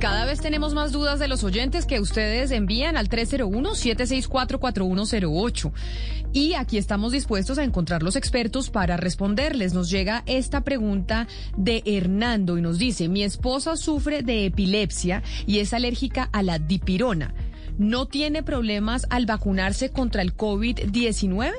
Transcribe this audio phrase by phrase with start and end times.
[0.00, 5.72] Cada vez tenemos más dudas de los oyentes que ustedes envían al 301-764-4108.
[6.32, 9.74] Y aquí estamos dispuestos a encontrar los expertos para responderles.
[9.74, 15.58] Nos llega esta pregunta de Hernando y nos dice, mi esposa sufre de epilepsia y
[15.58, 17.34] es alérgica a la dipirona.
[17.80, 21.50] ¿No tiene problemas al vacunarse contra el COVID-19?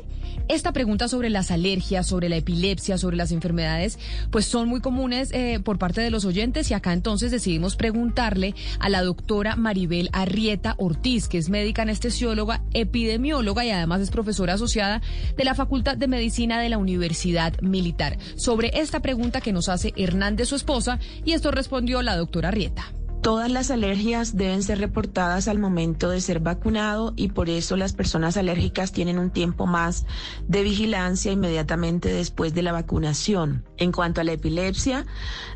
[0.50, 3.98] Esta pregunta sobre las alergias, sobre la epilepsia, sobre las enfermedades,
[4.30, 8.54] pues son muy comunes eh, por parte de los oyentes y acá entonces decidimos preguntarle
[8.80, 14.54] a la doctora Maribel Arrieta Ortiz, que es médica anestesióloga, epidemióloga y además es profesora
[14.54, 15.02] asociada
[15.36, 19.92] de la Facultad de Medicina de la Universidad Militar, sobre esta pregunta que nos hace
[19.98, 22.94] Hernández, su esposa, y esto respondió la doctora Arrieta.
[23.22, 27.94] Todas las alergias deben ser reportadas al momento de ser vacunado y por eso las
[27.94, 30.08] personas alérgicas tienen un tiempo más
[30.48, 33.64] de vigilancia inmediatamente después de la vacunación.
[33.78, 35.06] En cuanto a la epilepsia,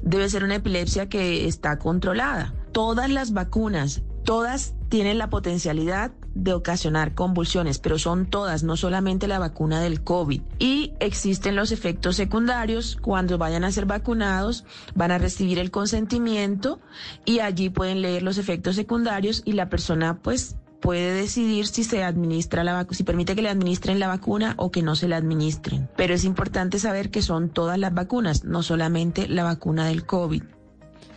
[0.04, 2.54] debe ser una epilepsia que está controlada.
[2.72, 9.28] Todas las vacunas, todas tienen la potencialidad de ocasionar convulsiones, pero son todas, no solamente
[9.28, 10.42] la vacuna del COVID.
[10.58, 12.98] Y existen los efectos secundarios.
[13.02, 16.80] Cuando vayan a ser vacunados, van a recibir el consentimiento
[17.26, 22.02] y allí pueden leer los efectos secundarios y la persona pues puede decidir si se
[22.02, 25.18] administra la vacuna, si permite que le administren la vacuna o que no se la
[25.18, 25.90] administren.
[25.98, 30.44] Pero es importante saber que son todas las vacunas, no solamente la vacuna del COVID.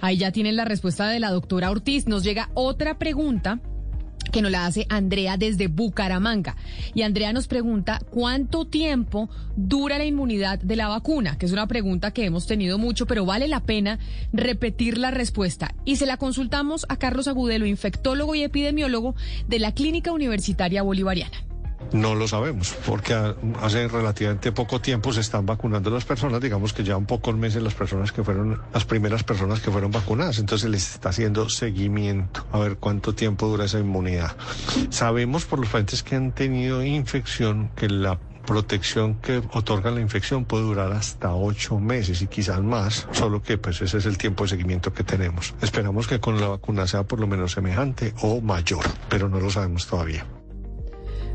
[0.00, 2.06] Ahí ya tienen la respuesta de la doctora Ortiz.
[2.08, 3.60] Nos llega otra pregunta
[4.30, 6.56] que nos la hace Andrea desde Bucaramanga.
[6.94, 11.66] Y Andrea nos pregunta cuánto tiempo dura la inmunidad de la vacuna, que es una
[11.66, 13.98] pregunta que hemos tenido mucho, pero vale la pena
[14.32, 15.74] repetir la respuesta.
[15.84, 19.14] Y se la consultamos a Carlos Agudelo, infectólogo y epidemiólogo
[19.48, 21.47] de la Clínica Universitaria Bolivariana.
[21.92, 23.14] No lo sabemos, porque
[23.62, 27.62] hace relativamente poco tiempo se están vacunando las personas, digamos que ya un pocos meses
[27.62, 32.46] las personas que fueron, las primeras personas que fueron vacunadas, entonces les está haciendo seguimiento
[32.52, 34.36] a ver cuánto tiempo dura esa inmunidad.
[34.90, 40.46] Sabemos por los pacientes que han tenido infección que la protección que otorga la infección
[40.46, 44.44] puede durar hasta ocho meses y quizás más, solo que pues ese es el tiempo
[44.44, 45.54] de seguimiento que tenemos.
[45.60, 49.50] Esperamos que con la vacuna sea por lo menos semejante o mayor, pero no lo
[49.50, 50.24] sabemos todavía.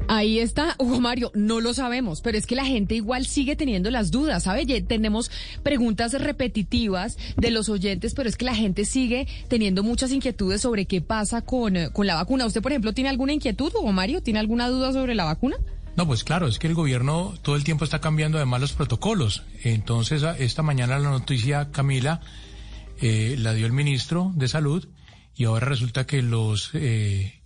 [0.08, 3.90] Ahí está, Hugo Mario, no lo sabemos, pero es que la gente igual sigue teniendo
[3.90, 4.66] las dudas, ¿sabe?
[4.82, 5.32] tenemos
[5.64, 10.86] preguntas repetitivas de los oyentes, pero es que la gente sigue teniendo muchas inquietudes sobre
[10.86, 12.46] qué pasa con, eh, con la vacuna.
[12.46, 14.22] ¿Usted, por ejemplo, tiene alguna inquietud, Hugo Mario?
[14.22, 15.58] ¿Tiene alguna duda sobre la vacuna?
[15.96, 19.44] No, pues claro, es que el gobierno todo el tiempo está cambiando además los protocolos.
[19.64, 22.20] Entonces, esta mañana la noticia, Camila,
[23.00, 24.88] eh, la dio el ministro de Salud
[25.36, 26.72] y ahora resulta que los...
[26.74, 27.43] Eh,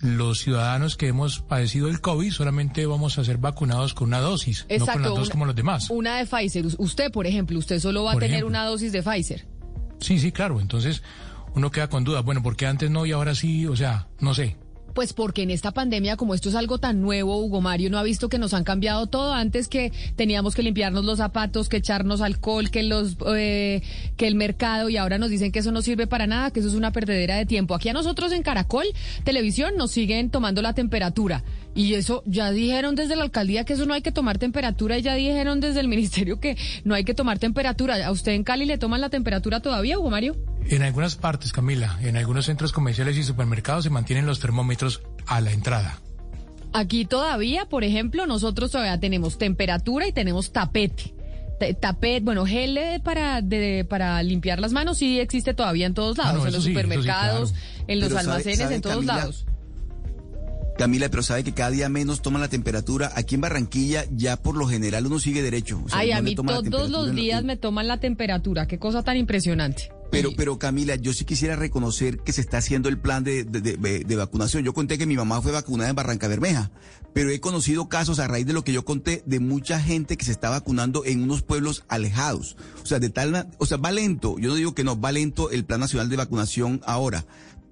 [0.00, 4.66] los ciudadanos que hemos padecido el COVID solamente vamos a ser vacunados con una dosis,
[4.78, 5.90] no con las dos como los demás.
[5.90, 6.66] Una de Pfizer.
[6.78, 9.46] Usted, por ejemplo, usted solo va a tener una dosis de Pfizer.
[10.00, 10.60] Sí, sí, claro.
[10.60, 11.02] Entonces
[11.54, 12.24] uno queda con dudas.
[12.24, 13.66] Bueno, ¿por qué antes no y ahora sí?
[13.66, 14.56] O sea, no sé.
[14.96, 18.02] Pues porque en esta pandemia, como esto es algo tan nuevo, Hugo Mario no ha
[18.02, 19.34] visto que nos han cambiado todo.
[19.34, 23.82] Antes que teníamos que limpiarnos los zapatos, que echarnos alcohol, que los eh,
[24.16, 26.70] que el mercado y ahora nos dicen que eso no sirve para nada, que eso
[26.70, 27.74] es una perdedera de tiempo.
[27.74, 28.86] Aquí a nosotros en Caracol
[29.22, 33.84] Televisión nos siguen tomando la temperatura y eso ya dijeron desde la alcaldía que eso
[33.84, 37.12] no hay que tomar temperatura y ya dijeron desde el ministerio que no hay que
[37.12, 38.06] tomar temperatura.
[38.06, 40.36] ¿A usted en Cali le toman la temperatura todavía, Hugo Mario?
[40.68, 45.40] En algunas partes, Camila, en algunos centros comerciales y supermercados se mantienen los termómetros a
[45.40, 46.00] la entrada.
[46.72, 51.14] Aquí todavía, por ejemplo, nosotros todavía tenemos temperatura y tenemos tapete.
[51.80, 53.42] Tapete, bueno, gel para,
[53.88, 57.54] para limpiar las manos sí existe todavía en todos ah, lados, en los supermercados,
[57.86, 59.46] en los almacenes, en todos lados.
[60.76, 63.10] Camila, pero sabe que cada día menos toma la temperatura.
[63.14, 65.82] Aquí en Barranquilla ya por lo general uno sigue derecho.
[65.92, 68.66] Ay, a mí todos los días me toman la temperatura.
[68.66, 69.95] Qué cosa tan impresionante.
[70.22, 74.16] Pero, pero Camila, yo sí quisiera reconocer que se está haciendo el plan de, de,
[74.16, 74.64] vacunación.
[74.64, 76.70] Yo conté que mi mamá fue vacunada en Barranca Bermeja,
[77.12, 80.24] pero he conocido casos a raíz de lo que yo conté de mucha gente que
[80.24, 82.56] se está vacunando en unos pueblos alejados.
[82.82, 84.38] O sea, de tal, o sea, va lento.
[84.38, 87.26] Yo no digo que no, va lento el plan nacional de vacunación ahora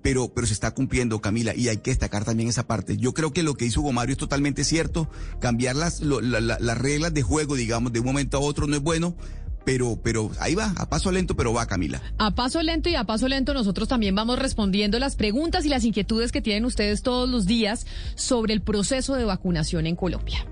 [0.05, 2.99] pero, pero se está cumpliendo, Camila, y hay que destacar también esa parte.
[2.99, 5.09] Yo creo que lo que hizo Gomario es totalmente cierto,
[5.41, 9.17] cambiar las, las reglas de juego, digamos, de un momento a otro no es bueno,
[9.65, 12.01] pero, pero ahí va, a paso lento, pero va, Camila.
[12.19, 15.85] A paso lento y a paso lento nosotros también vamos respondiendo las preguntas y las
[15.85, 20.47] inquietudes que tienen ustedes todos los días sobre el proceso de vacunación en Colombia.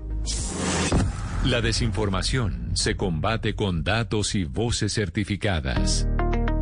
[1.45, 6.07] La desinformación se combate con datos y voces certificadas.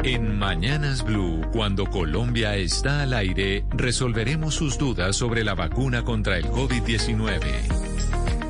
[0.03, 6.39] En Mañanas Blue, cuando Colombia está al aire, resolveremos sus dudas sobre la vacuna contra
[6.39, 7.90] el COVID-19.